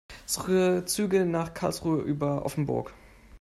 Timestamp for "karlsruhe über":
1.53-2.43